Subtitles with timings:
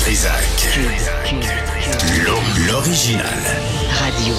[0.00, 0.32] Trisac.
[2.66, 3.26] L'original.
[3.98, 4.34] Radio.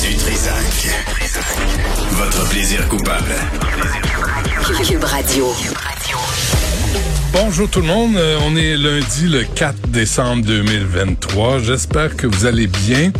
[0.00, 0.94] Du Trisac.
[2.10, 3.34] Votre plaisir coupable.
[4.86, 5.52] Cube Radio.
[7.32, 11.58] Bonjour tout le monde, Euh, on est lundi le 4 décembre 2023.
[11.60, 13.10] J'espère que vous allez bien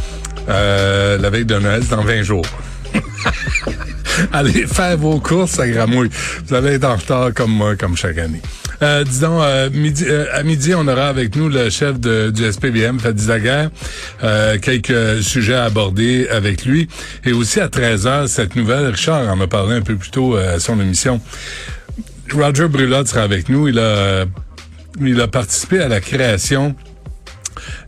[0.48, 2.46] euh, la veille de Noël dans 20 jours.
[4.32, 6.10] Allez faire vos courses à Gramouille.
[6.46, 8.41] Vous allez être en retard comme moi, comme chaque année.
[8.82, 12.98] Euh, disons, euh, midi, euh, à midi, on aura avec nous le chef du SPVM,
[12.98, 13.70] Fadi Daguerre.
[14.22, 16.88] Euh, quelques sujets à aborder avec lui.
[17.24, 20.56] Et aussi à 13h, cette nouvelle, Richard en a parlé un peu plus tôt euh,
[20.56, 21.20] à son émission.
[22.33, 23.69] Roger Brulotte sera avec nous.
[23.69, 24.24] Il a,
[25.00, 26.74] il a participé à la création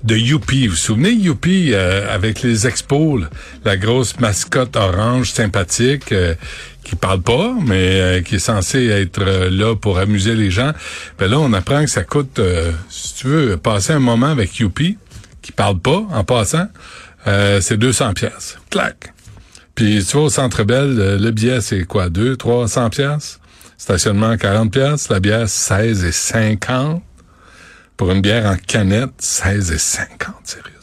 [0.05, 0.67] de Youpi.
[0.67, 3.25] Vous vous souvenez, Youpi, euh, avec les expos,
[3.65, 6.35] la grosse mascotte orange sympathique, euh,
[6.85, 10.73] qui parle pas, mais euh, qui est censé être euh, là pour amuser les gens.
[11.19, 14.57] Ben là, on apprend que ça coûte, euh, si tu veux, passer un moment avec
[14.59, 14.97] Youpi,
[15.43, 16.69] qui parle pas en passant,
[17.27, 18.59] euh, c'est 200 pièces.
[18.71, 19.13] Clac.
[19.75, 23.41] Puis tu vois, au Centre Bell, le, le billet, c'est quoi, 2, 300 pièces?
[23.79, 27.03] Stationnement 40 pièces, la bière 16 et 50.
[27.97, 30.75] Pour une bière en canette, 16 et 50, sérieusement.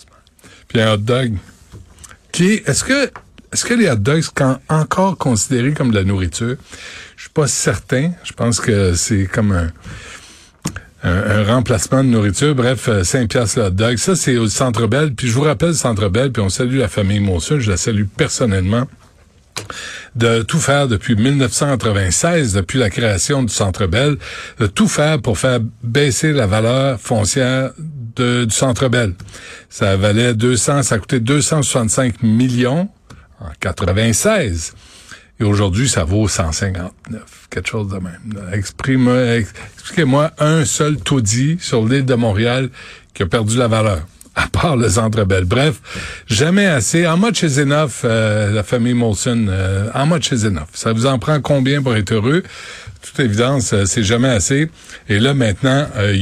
[0.68, 1.34] Puis un hot dog.
[2.32, 3.12] Qui, est-ce que,
[3.52, 6.56] est-ce que les hot dogs sont encore considérés comme de la nourriture?
[7.16, 8.12] Je suis pas certain.
[8.24, 9.72] Je pense que c'est comme un,
[11.04, 12.56] un, remplacement de nourriture.
[12.56, 13.98] Bref, euh, 5 piastres le hot dog.
[13.98, 15.14] Ça, c'est au Centre Bell.
[15.14, 17.60] Puis je vous rappelle le Centre Bell, puis on salue la famille Monsun.
[17.60, 18.88] Je la salue personnellement
[20.16, 24.18] de tout faire depuis 1996, depuis la création du Centre Bell,
[24.60, 27.72] de tout faire pour faire baisser la valeur foncière
[28.16, 29.14] du Centre Bell.
[29.70, 32.90] Ça valait 200, ça coûtait 265 millions
[33.40, 34.74] en 96.
[35.40, 38.52] Et aujourd'hui, ça vaut 159, quelque chose de même.
[38.54, 42.70] Exprime, ex- expliquez-moi un seul taudis sur l'île de Montréal
[43.16, 44.06] qui a perdu la valeur
[44.36, 45.46] à part le Centre Bell.
[45.46, 45.76] Bref,
[46.28, 47.06] jamais assez.
[47.06, 49.48] How much is enough, euh, la famille Molson?
[49.50, 50.70] Euh, much is enough?
[50.74, 52.44] Ça vous en prend combien pour être heureux?
[53.02, 54.70] Toute évidence, euh, c'est jamais assez.
[55.10, 56.14] Et là, maintenant, euh,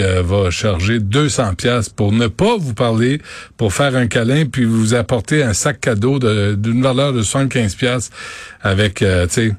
[0.00, 3.20] euh, va charger 200 pièces pour ne pas vous parler,
[3.56, 7.74] pour faire un câlin, puis vous apporter un sac cadeau de- d'une valeur de 75
[7.74, 8.10] pièces
[8.62, 9.54] avec, euh, tu sais,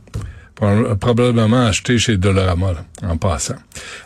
[0.99, 3.55] probablement acheté chez Dolorama, là, en passant.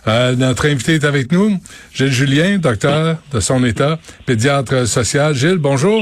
[0.08, 1.60] Euh, notre invité est avec nous,
[1.94, 5.36] Gilles Julien, docteur de son état, pédiatre social.
[5.36, 6.02] Gilles, bonjour.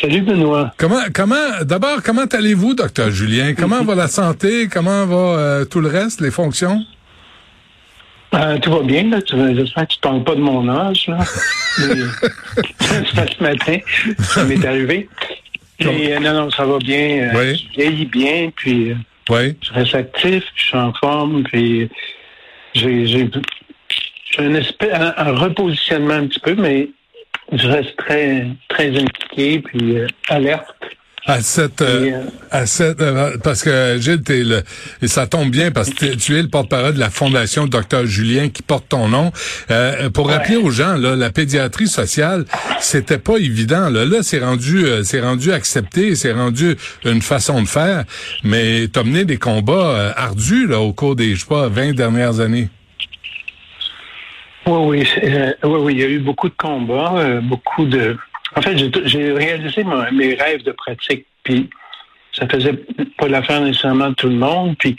[0.00, 0.72] Salut Benoît.
[0.76, 3.54] Comment, comment, d'abord, comment allez-vous, docteur Julien?
[3.54, 4.68] Comment va la santé?
[4.68, 6.82] Comment va euh, tout le reste, les fonctions?
[8.34, 9.18] Euh, tout va bien, là.
[9.26, 11.18] J'espère que tu ne parles pas de mon âge, là.
[11.78, 13.78] Mais- ce matin,
[14.20, 15.08] ça m'est arrivé.
[15.78, 17.30] Et, euh, non, non, ça va bien.
[17.34, 17.68] Oui.
[17.74, 18.94] Je vieillis bien, puis
[19.62, 21.88] Je reste actif, je suis en forme, puis
[22.74, 23.28] j'ai
[24.38, 26.88] un, un repositionnement un petit peu, mais
[27.52, 30.74] je reste très, très impliqué, puis euh, alerte.
[31.28, 32.20] À cette, euh, Et, euh,
[32.52, 34.62] à cette, euh, parce que Gilles, t'es le,
[35.02, 38.48] et ça tombe bien parce que tu es le porte-parole de la Fondation Docteur Julien
[38.48, 39.32] qui porte ton nom.
[39.72, 42.44] Euh, pour rappeler aux gens, là, la pédiatrie sociale,
[42.78, 43.90] c'était pas évident.
[43.90, 48.04] Là, là, c'est rendu, euh, c'est rendu accepté, c'est rendu une façon de faire.
[48.44, 51.92] Mais t'as mené des combats euh, ardus là au cours des, je sais pas, 20
[51.96, 52.68] dernières années.
[54.68, 57.84] Oui, oui, c'est- euh, oui, oui, il y a eu beaucoup de combats, euh, beaucoup
[57.86, 58.16] de.
[58.56, 61.68] En fait, j'ai réalisé mes rêves de pratique, puis
[62.32, 62.72] ça faisait
[63.18, 64.96] pas l'affaire nécessairement de tout le monde, puis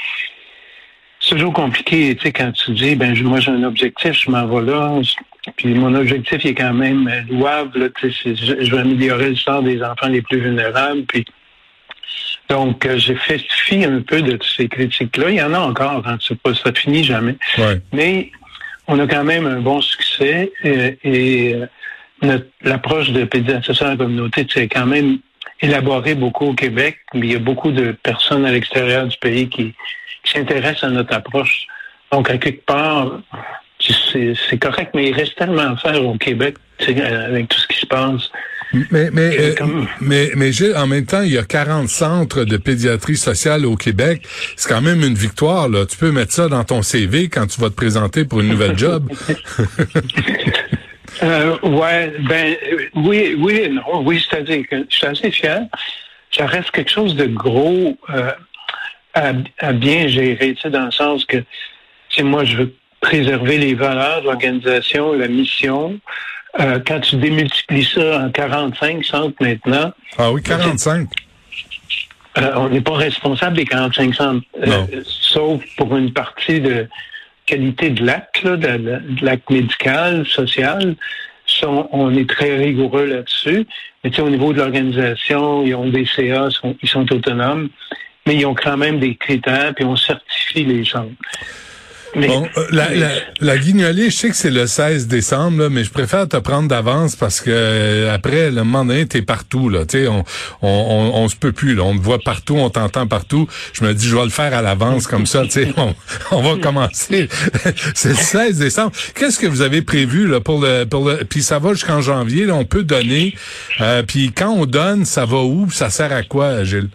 [1.20, 4.46] c'est toujours compliqué, tu sais, quand tu dis, ben moi j'ai un objectif, je m'en
[4.46, 5.00] vais là,
[5.56, 8.72] puis mon objectif il est quand même euh, louable, là, tu sais, c'est- je, je
[8.72, 11.26] veux améliorer le sort des enfants les plus vulnérables, puis
[12.50, 15.30] donc euh, j'ai fait fi un peu de ces critiques-là?
[15.32, 17.36] Il y en a encore, hein, c'est pas ça finit jamais.
[17.58, 17.82] Ouais.
[17.92, 18.32] Mais
[18.88, 21.66] on a quand même un bon succès euh, et euh,
[22.62, 25.20] l'approche de pédiatrie en communauté, c'est quand même
[25.62, 29.50] élaboré beaucoup au Québec, mais il y a beaucoup de personnes à l'extérieur du pays
[29.50, 29.74] qui,
[30.24, 31.68] qui s'intéressent à notre approche.
[32.12, 33.20] Donc, à quelque part,
[33.80, 37.86] c'est correct, mais il reste tellement à faire au Québec avec tout ce qui se
[37.86, 38.30] passe.
[38.92, 39.56] Mais, mais, euh,
[40.02, 43.78] mais, mais Gilles, en même temps, il y a 40 centres de pédiatrie sociale au
[43.78, 44.24] Québec.
[44.58, 45.86] C'est quand même une victoire, là.
[45.86, 48.78] Tu peux mettre ça dans ton CV quand tu vas te présenter pour une nouvelle
[48.78, 49.10] job.
[51.24, 55.62] Euh, ouais, ben euh, oui, oui, et non, oui, c'est-à-dire que je suis assez fier.
[56.32, 58.32] Ça reste quelque chose de gros euh,
[59.14, 61.38] à, à bien gérer, tu sais, dans le sens que
[62.10, 66.00] c'est moi, je veux préserver les valeurs de l'organisation, la mission.
[66.60, 71.08] Euh, quand tu démultiplies ça en 45 centres maintenant, Ah oui, 45.
[72.38, 76.88] euh, on n'est pas responsable des 45 centres, euh, sauf pour une partie de
[77.48, 80.96] qualité de l'acte, de, l'acte médical, social.
[81.48, 83.66] Ça, on, est très rigoureux là-dessus.
[84.04, 87.70] Mais tu sais, au niveau de l'organisation, ils ont des CA, sont- ils sont autonomes,
[88.26, 91.16] mais ils ont quand même des critères, puis on certifie les centres.
[92.16, 93.10] Bon, euh, la, la,
[93.40, 97.16] la guignolée, je sais que c'est le 16 décembre, mais je préfère te prendre d'avance
[97.16, 99.86] parce que euh, après, le moment donné, t'es partout, là.
[99.86, 100.24] Tu sais, on,
[100.62, 101.80] on, on, se peut plus.
[101.80, 103.48] On te voit partout, on t'entend partout.
[103.74, 105.74] Je me dis, je vais le faire à l'avance, comme ça, tu sais.
[105.78, 105.94] On,
[106.32, 107.30] on va commencer.
[107.94, 108.92] c'est le 16 décembre.
[109.14, 112.46] Qu'est-ce que vous avez prévu, là, pour le, pour le, puis ça va jusqu'en janvier,
[112.46, 113.36] là, on peut donner.
[113.82, 115.70] Euh, puis quand on donne, ça va où?
[115.72, 116.90] Ça sert à quoi, Gilles?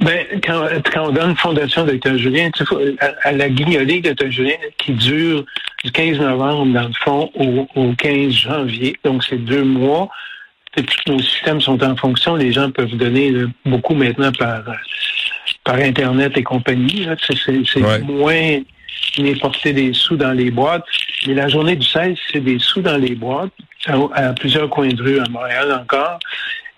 [0.00, 2.16] Ben, quand, quand on donne Fondation Dr.
[2.16, 2.64] Julien, tu
[3.00, 4.30] à, à la guignolée Dr.
[4.30, 5.44] Julien, qui dure
[5.84, 10.08] du 15 novembre, dans le fond, au, au 15 janvier, donc c'est deux mois.
[10.74, 12.36] Tous nos systèmes sont en fonction.
[12.36, 14.72] Les gens peuvent donner là, beaucoup maintenant par, euh,
[15.64, 17.06] par Internet et compagnie.
[17.26, 18.00] C'est Ouais.
[18.02, 18.60] moins
[19.40, 20.84] porter des sous dans les boîtes.
[21.26, 23.50] Mais la journée du 16, c'est des sous dans les boîtes,
[23.86, 26.18] à, à plusieurs coins de rue à Montréal encore.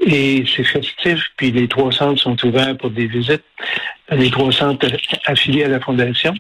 [0.05, 3.45] Et c'est festif, puis les trois centres sont ouverts pour des visites,
[4.11, 4.89] les trois centres
[5.27, 6.35] affiliés à la Fondation.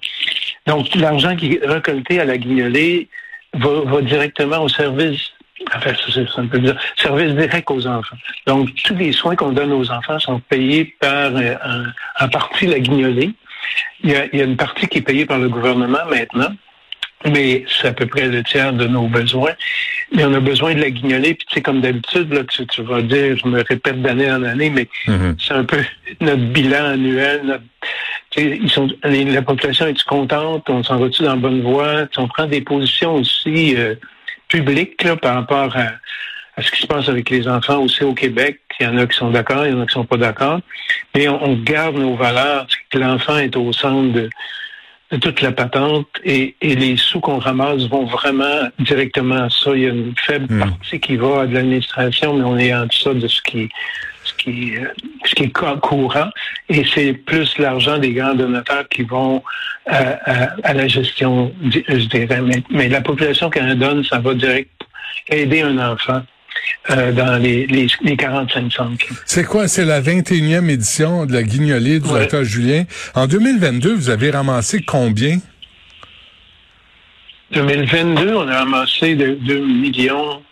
[0.66, 3.08] Donc, l'argent qui est récolté à la guignolée
[3.54, 5.30] va, directement au service,
[5.74, 8.16] enfin, ça, c'est c'est un peu bizarre, service direct aux enfants.
[8.46, 11.54] Donc, tous les soins qu'on donne aux enfants sont payés par, euh,
[12.18, 13.30] en partie la guignolée.
[14.02, 16.52] Il y, a, il y a une partie qui est payée par le gouvernement maintenant,
[17.30, 19.52] mais c'est à peu près le tiers de nos besoins.
[20.14, 22.82] Mais on a besoin de la guignolée, puis tu sais, comme d'habitude, là, tu, tu
[22.82, 25.36] vas dire, je me répète d'année en année, mais Mhm.
[25.38, 25.82] c'est un peu
[26.20, 27.40] notre bilan annuel.
[27.44, 27.62] Notre,
[28.30, 30.68] tu sais, ils sont, les- la population est contente?
[30.68, 32.06] On s'en va-tu dans la bonne voie?
[32.16, 33.94] On prend des positions aussi euh,
[34.48, 35.92] publiques là, par rapport à,
[36.56, 38.58] à ce qui se passe avec les enfants aussi au Québec.
[38.80, 40.60] Il y en a qui sont d'accord, il y en a qui sont pas d'accord.
[41.14, 42.66] Mais on, on garde nos valeurs.
[42.68, 44.28] C'est que l'enfant est au centre de
[45.18, 49.70] toute la patente et, et les sous qu'on ramasse vont vraiment directement à ça.
[49.74, 50.60] Il y a une faible Hmm.
[50.60, 53.68] partie qui va à de l'administration, mais on est en dessous de ce qui,
[54.24, 54.86] ce qui, euh,
[55.24, 56.30] ce qui est co- courant.
[56.68, 59.42] Et c'est plus l'argent des grands donateurs qui vont
[59.92, 62.40] euh, à, à la gestion, je dirais.
[62.40, 64.70] Mais, mais la population qu'elle donne, ça va direct
[65.28, 66.22] aider un enfant.
[66.90, 69.06] Euh, dans les, les, les 45 centres.
[69.26, 69.68] C'est quoi?
[69.68, 72.20] C'est la 21e édition de la guignolée du Ouais.
[72.20, 72.84] docteur Julien.
[73.14, 75.38] En 2022, vous avez ramassé combien?
[77.52, 80.42] 2022, on a ramassé de 2 millions,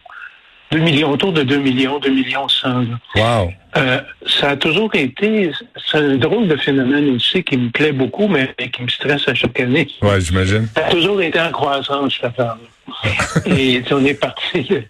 [0.70, 2.68] 2 millions, autour de 2 millions, 2 millions 100.
[2.68, 2.84] là.
[3.16, 3.52] Wow.
[3.76, 5.50] Euh, ça a toujours été,
[5.90, 9.34] c'est un drôle de phénomène aussi qui me plaît beaucoup, mais qui me stresse à
[9.34, 9.88] chaque année.
[10.02, 10.68] Ouais, j'imagine.
[10.76, 12.58] Ça a toujours été en croissance, cette affaire-là.
[13.46, 14.82] Et on est parti de,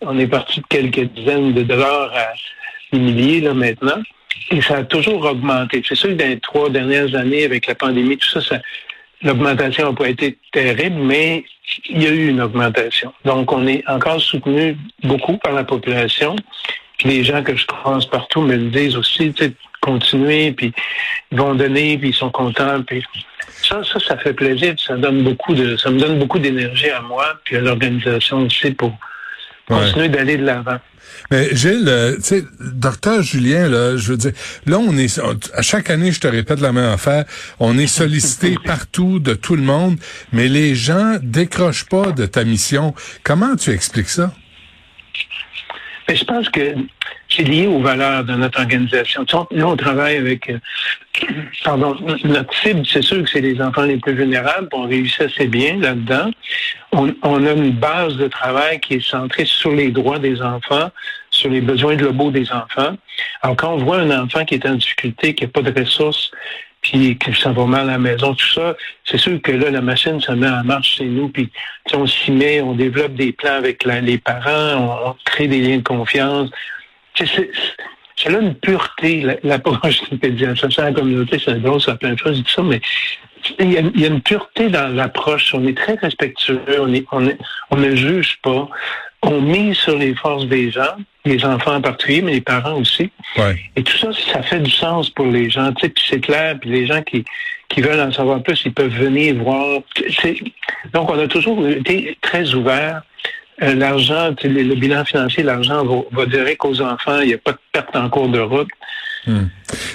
[0.00, 2.32] on est parti de quelques dizaines de dollars à
[2.92, 4.02] des milliers, là, maintenant.
[4.50, 5.82] Et ça a toujours augmenté.
[5.86, 8.60] C'est sûr que dans les trois dernières années, avec la pandémie, tout ça, ça
[9.22, 11.44] l'augmentation n'a pas été terrible, mais
[11.88, 13.12] il y a eu une augmentation.
[13.24, 16.36] Donc, on est encore soutenu beaucoup par la population.
[16.98, 20.72] Puis les gens que je croise partout me le disent aussi, tu sais, continuer, puis
[21.30, 23.02] ils vont donner, puis ils sont contents, puis
[23.62, 26.90] ça, ça, ça fait plaisir, puis ça donne beaucoup de, ça me donne beaucoup d'énergie
[26.90, 28.92] à moi, puis à l'organisation aussi pour
[29.68, 29.78] Ouais.
[29.80, 30.78] continuer d'aller de l'avant.
[31.32, 34.30] Mais Gilles, euh, tu sais, docteur Julien, là, je veux dire,
[34.64, 37.24] là, on est, on- à chaque année, je te répète la même affaire,
[37.58, 39.96] on est sollicité partout de tout le monde,
[40.32, 42.94] mais les gens décrochent pas de ta mission.
[43.24, 44.32] Comment tu expliques ça?
[46.08, 46.74] Mais je pense que
[47.28, 49.26] c'est lié aux valeurs de notre organisation.
[49.50, 50.58] Nous, on travaille avec, euh,
[51.64, 54.68] pardon, notre cible, c'est sûr que c'est les enfants les plus vulnérables.
[54.72, 56.30] On réussit assez bien là-dedans.
[56.92, 60.90] On, on a une base de travail qui est centrée sur les droits des enfants,
[61.30, 62.96] sur les besoins globaux des enfants.
[63.42, 66.30] Alors, quand on voit un enfant qui est en difficulté, qui n'a pas de ressources,
[66.90, 69.80] puis que ça va mal à la maison, tout ça, c'est sûr que là, la
[69.80, 71.50] machine se met en marche chez nous, puis
[71.92, 75.78] on s'y met, on développe des plans avec la- les parents, on, crée des liens
[75.78, 76.50] de confiance.
[77.18, 81.96] C'est là une pureté, la- l'approche du pédiatre social à la communauté, c'est drôle, ça
[81.96, 82.80] plein de choses, dis ça, mais
[83.58, 85.54] il y, a, une pureté dans l'approche.
[85.54, 86.60] On est très respectueux,
[87.10, 88.68] on ne juge pas.
[89.28, 93.10] On mise sur les forces des gens, les enfants en particulier, mais les parents aussi.
[93.36, 93.56] Ouais.
[93.74, 95.72] Et tout ça, ça fait du sens pour les gens.
[95.72, 97.24] Tu sais, puis c'est clair, puis les gens qui,
[97.68, 99.80] qui veulent en savoir plus, ils peuvent venir voir.
[100.20, 100.38] C'est-
[100.94, 103.02] Donc, on a toujours été très ouverts.
[103.62, 107.20] Euh, l'argent, le, le bilan financier, l'argent va, va direct aux enfants.
[107.20, 108.68] Il n'y a pas de perte en cours de route.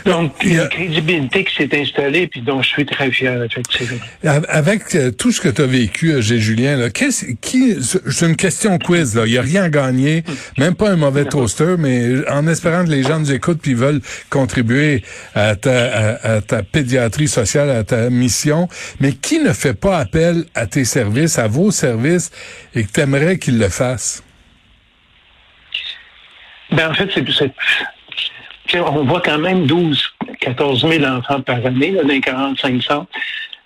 [0.05, 3.41] Donc, Il y a- une crédibilité qui s'est installée, puis dont je suis très fier,
[3.43, 3.97] effectivement.
[4.49, 6.37] Avec euh, tout ce que tu as vécu, euh, G.
[6.39, 9.25] Julien, là, qu'est-ce qui c'est une question quiz, là.
[9.25, 10.23] Il n'y a rien à gagner,
[10.57, 14.01] même pas un mauvais toaster, mais en espérant que les gens nous écoutent puis veulent
[14.29, 15.71] contribuer à ta,
[16.17, 18.67] à, à ta pédiatrie sociale, à ta mission.
[18.99, 22.31] Mais qui ne fait pas appel à tes services, à vos services,
[22.75, 24.23] et que tu aimerais qu'ils le fassent?
[26.71, 27.51] Ben, en fait, c'est, c'est-
[28.75, 30.01] on voit quand même 12,
[30.39, 33.11] 14 000 enfants par année, là, dans les 45 centres.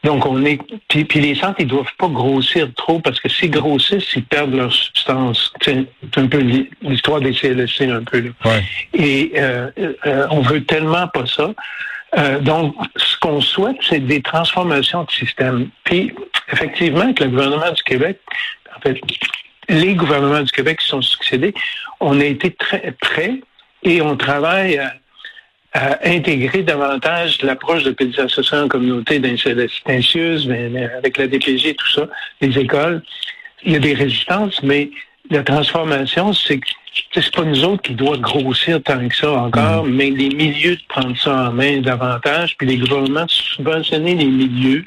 [0.03, 3.49] Donc, on est, puis, puis les centres, ils doivent pas grossir trop parce que s'ils
[3.49, 5.51] grossissent, ils perdent leur substance.
[5.61, 5.87] C'est
[6.17, 8.29] un peu l'hi- l'histoire des CLSC, un peu, là.
[8.45, 8.63] Ouais.
[8.93, 9.71] Et euh,
[10.05, 11.53] euh, on veut tellement pas ça.
[12.19, 15.69] Euh, donc, ce qu'on souhaite, c'est des transformations de système.
[15.85, 16.13] Puis,
[16.51, 18.19] effectivement, avec le gouvernement du Québec,
[18.77, 19.01] en fait,
[19.69, 21.53] les gouvernements du Québec qui sont succédés,
[21.99, 23.41] on a été très prêts
[23.85, 24.93] et on travaille à,
[25.73, 32.07] à intégrer davantage l'approche de pédiatrie sociale en communauté mais avec la DPG, tout ça,
[32.41, 33.01] les écoles.
[33.63, 34.89] Il y a des résistances, mais
[35.29, 36.67] la transformation, c'est que
[37.13, 40.81] c'est pas nous autres qui doit grossir tant que ça encore, mais les milieux de
[40.87, 44.85] prendre ça en main davantage, puis les gouvernements subventionner les milieux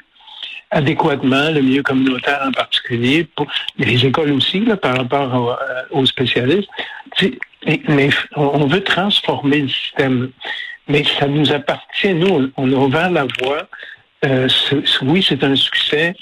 [0.71, 3.47] adéquatement, le milieu communautaire en particulier, pour
[3.77, 6.69] les écoles aussi, là, par rapport euh, aux spécialistes.
[7.87, 10.31] Mais on veut transformer le système.
[10.87, 12.13] Mais ça nous appartient.
[12.13, 13.67] Nous, on a ouvert la voie.
[14.25, 14.47] Euh,
[15.03, 16.15] oui, c'est un succès.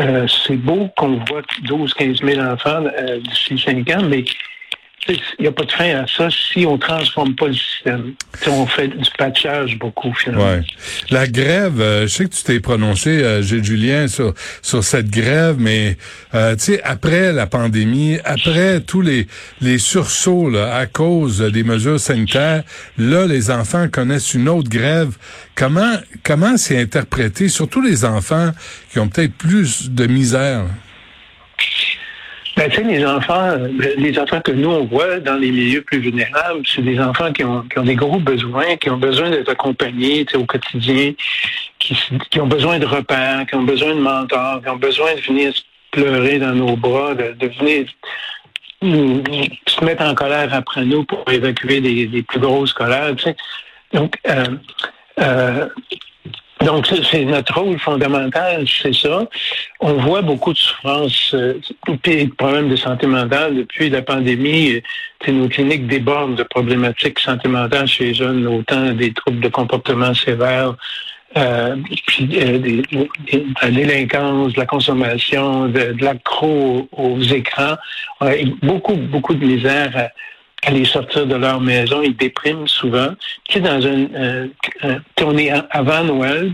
[0.00, 4.24] Euh, c'est beau qu'on voit 12-15 000 enfants euh, d'ici 5 ans, mais
[5.14, 8.12] il n'y a pas de fin à ça si on ne transforme pas le système.
[8.46, 10.44] On fait du patchage beaucoup, finalement.
[10.44, 10.62] Ouais.
[11.10, 15.10] La grève, euh, je sais que tu t'es prononcé, euh, Gilles Julien, sur, sur cette
[15.10, 15.96] grève, mais
[16.34, 19.26] euh, tu sais, après la pandémie, après tous les,
[19.60, 22.62] les sursauts là, à cause des mesures sanitaires,
[22.96, 25.16] là, les enfants connaissent une autre grève.
[25.54, 28.52] Comment comment c'est interprété, surtout les enfants
[28.92, 30.66] qui ont peut-être plus de misère?
[32.58, 35.82] Ben, tu sais, les enfants, euh, les enfants que nous, on voit dans les milieux
[35.82, 39.30] plus vulnérables, c'est des enfants qui ont, qui ont des gros besoins, qui ont besoin
[39.30, 41.12] d'être accompagnés au quotidien,
[41.78, 41.96] qui,
[42.32, 45.52] qui ont besoin de repères, qui ont besoin de mentors, qui ont besoin de venir
[45.92, 47.86] pleurer dans nos bras, de, venir
[48.82, 53.14] se mettre en colère après nous pour évacuer des, des plus grosses colères.
[53.92, 54.46] Donc, euh,
[55.20, 55.68] euh,
[56.64, 59.26] donc, c'est- notre rôle fondamental, c'est ça.
[59.80, 61.54] On voit beaucoup de souffrances euh,
[62.04, 64.72] et de problèmes de santé mentale depuis la pandémie.
[64.74, 64.80] euh,
[65.32, 70.14] nos cliniques débordent de problématiques santé mentale chez les jeunes, autant des troubles de comportement
[70.14, 70.74] sévères,
[71.36, 72.82] euh, puis euh, de
[73.62, 77.76] la de la consommation, de, de l'accro aux, écrans.
[78.20, 78.30] A
[78.62, 80.10] beaucoup, beaucoup de misère
[80.64, 82.02] à les sortir de leur maison.
[82.02, 83.08] Ils dépriment souvent.
[83.44, 84.48] Tu sais, dans euh,
[84.84, 86.52] euh, en- avant Noël.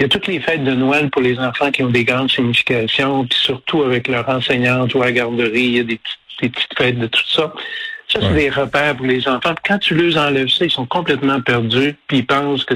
[0.00, 2.28] Il y a toutes les fêtes de Noël pour les enfants qui ont des grandes
[2.30, 6.18] significations, puis surtout avec leur enseignante ou à la garderie, il y a des, petites-
[6.40, 7.52] des petites fêtes de tout ça.
[8.08, 8.34] Ça, c'est Ouais.
[8.34, 9.54] des repères pour les enfants.
[9.64, 12.74] Quand tu leur enlèves ça, ils sont complètement perdus, puis ils pensent que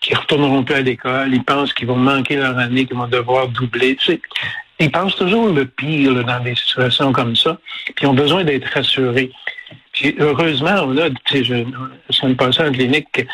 [0.00, 3.48] qu'ils retourneront plus à l'école, ils pensent qu'ils vont manquer leur année, qu'ils vont devoir
[3.48, 3.96] doubler.
[3.96, 4.20] Tu sais,
[4.78, 8.44] ils pensent toujours le pire là, dans des situations comme ça, puis ils ont besoin
[8.44, 9.30] d'être rassurés.
[9.96, 10.94] Puis heureusement,
[11.26, 11.64] sais, je, la
[12.10, 13.26] semaine passée en clinique,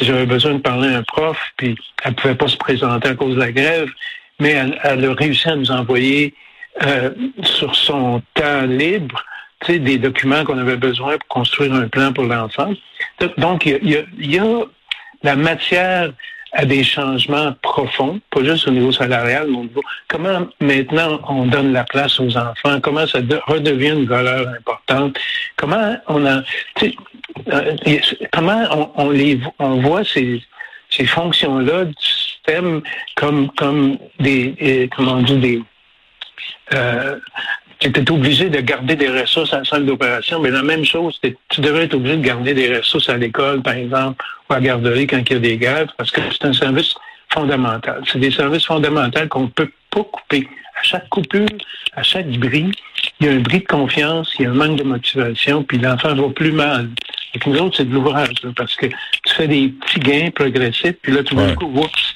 [0.00, 3.34] j'avais besoin de parler à un prof, puis elle pouvait pas se présenter à cause
[3.34, 3.88] de la grève,
[4.40, 6.34] mais elle, a réussi à nous envoyer
[6.84, 7.10] euh,
[7.42, 9.22] sur son temps libre,
[9.68, 12.72] des documents qu'on avait besoin pour construire un plan pour l'enfant.
[13.38, 14.64] Donc, il y a, y y a
[15.22, 16.12] la matière
[16.52, 21.46] à des changements profonds, pas juste au niveau salarial, mais au niveau comment maintenant on
[21.46, 25.18] donne la place aux enfants, comment ça de- redevient une valeur importante,
[25.56, 26.42] comment on a,
[26.82, 27.76] euh,
[28.32, 30.42] comment on, les on voit ces
[30.88, 32.80] ces fonctions-là du système
[33.16, 35.62] comme comme des et, comment on dit des
[36.74, 37.18] euh,
[37.78, 41.18] tu étais obligé de garder des ressources à la salle d'opération, mais la même chose,
[41.48, 44.62] tu devrais être obligé de garder des ressources à l'école, par exemple, ou à la
[44.66, 46.94] garderie quand il y a des grèves, parce que c'est un service
[47.30, 48.02] fondamental.
[48.10, 50.48] C'est des services fondamentaux qu'on ne peut pas couper.
[50.78, 51.48] À chaque coupure,
[51.94, 52.70] à chaque bris,
[53.20, 55.78] il y a un bris de confiance, il y a un manque de motivation, puis
[55.78, 56.90] l'enfant va plus mal.
[57.34, 61.12] Et nous autres, c'est de l'ouvrage, parce que tu fais des petits gains progressifs, puis
[61.12, 61.54] là, tout d'un Ouais.
[61.54, 62.14] coup, oups,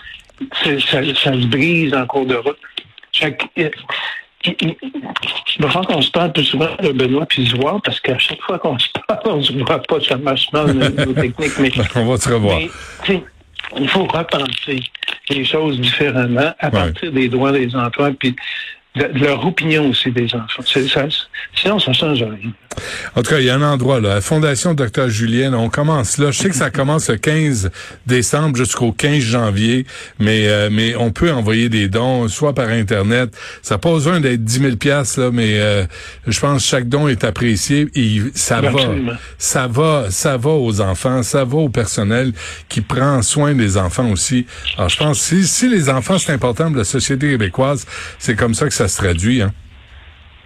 [0.63, 2.59] ça, ça se brise en cours de route.
[3.13, 3.43] Chaque,
[5.59, 8.41] va falloir qu'on se parle plus souvent, là, Benoît, puis se voir, parce qu'à chaque
[8.43, 12.07] fois qu'on se parle, on se voit pas, ça marche mal, nos, techniques, mais, On
[12.07, 12.59] va te revoir.
[13.09, 13.23] mais,
[13.79, 14.81] il faut repenser
[15.29, 18.35] les choses différemment à partir des droits des enfants, puis
[18.97, 20.63] de, de leur opinion aussi des enfants.
[20.67, 21.07] C'est- ça-
[21.55, 22.53] sinon, ça change rien.
[23.17, 26.19] En tout cas, il y a un endroit, là, la Fondation Dr Julien, on commence
[26.19, 26.31] là.
[26.31, 27.71] Je sais que ça commence le 15
[28.07, 29.87] décembre jusqu'au 15 janvier,
[30.19, 33.37] mais euh, mais on peut envoyer des dons, soit par Internet.
[33.63, 35.85] Ça pas besoin d'être 10 000 piastres, là, mais euh,
[36.27, 38.71] je pense que chaque don est apprécié et ça va,
[39.39, 42.33] ça va, ça va aux enfants, ça va au personnel
[42.69, 44.47] qui prend soin des enfants aussi.
[44.77, 47.85] Alors, je pense si, si les enfants, c'est important de la société québécoise,
[48.19, 49.53] c'est comme ça que ça se traduit, hein?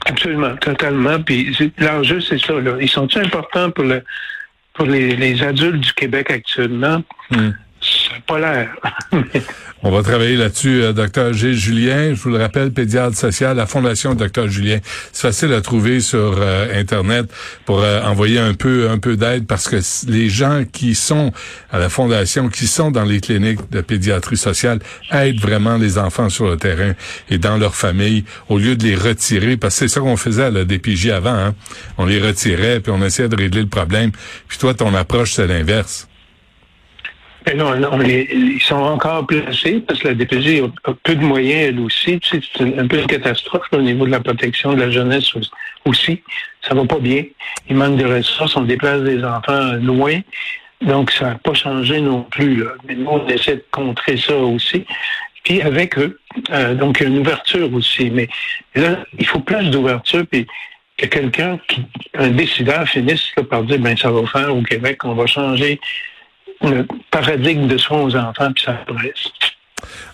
[0.07, 1.21] Absolument, totalement.
[1.23, 2.55] Puis l'enjeu, c'est ça.
[2.61, 2.77] Là.
[2.81, 4.03] Ils sont importants pour le
[4.75, 7.03] pour les, les adultes du Québec actuellement?
[7.31, 7.51] Hmm.
[9.83, 12.15] On va travailler là-dessus, euh, docteur Gilles Julien.
[12.15, 14.79] Je vous le rappelle, pédiatre social, la Fondation Docteur Julien.
[15.13, 17.27] C'est facile à trouver sur euh, Internet
[17.67, 19.77] pour euh, envoyer un peu un peu d'aide parce que
[20.11, 21.33] les gens qui sont
[21.71, 24.79] à la Fondation, qui sont dans les cliniques de pédiatrie sociale,
[25.11, 26.95] aident vraiment les enfants sur le terrain
[27.29, 29.59] et dans leur famille au lieu de les retirer.
[29.59, 31.35] Parce que c'est ça qu'on faisait à la DPJ avant.
[31.35, 31.55] Hein?
[31.99, 34.13] On les retirait puis on essayait de régler le problème.
[34.49, 36.09] Puis toi, ton approche, c'est l'inverse.
[37.45, 41.69] Ben non, non ils sont encore placés parce que la DPJ a peu de moyens,
[41.69, 42.19] elle aussi.
[42.23, 45.35] c'est un peu une catastrophe au niveau de la protection de la jeunesse
[45.85, 46.23] aussi.
[46.63, 47.25] Ça va pas bien.
[47.69, 48.57] Il manque de ressources.
[48.57, 50.21] On déplace des enfants loin.
[50.81, 52.65] Donc, ça n'a pas changé non plus.
[52.65, 52.73] Là.
[52.89, 54.85] Mais nous, on essaie de contrer ça aussi.
[55.45, 56.19] Puis avec eux,
[56.51, 58.11] euh, donc une ouverture aussi.
[58.11, 58.29] Mais
[58.75, 60.25] là, il faut plus d'ouverture.
[60.31, 60.47] Puis
[60.97, 61.85] que quelqu'un, qui,
[62.15, 65.81] un décideur, finisse par dire, ben ça va faire au Québec, on va changer
[66.63, 69.31] le paradigme de soins aux enfants, puis ça presse.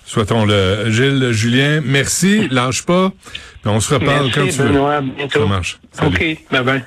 [0.04, 0.90] Souhaitons-le.
[0.90, 2.48] Gilles, Julien, merci.
[2.48, 3.12] Lâche pas.
[3.64, 5.06] on se reparle merci, quand tu Benoît, veux.
[5.10, 5.40] Bientôt.
[5.40, 5.78] Ça marche.
[6.04, 6.84] OK, bye bye.